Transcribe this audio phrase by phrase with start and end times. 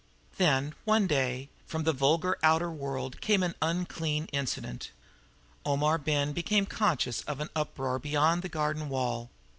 [0.37, 4.89] Then, one day, from the vulgar outer world came an unclean incident.
[5.63, 9.29] Omar Ben became conscious of an uproar beyond the garden wall.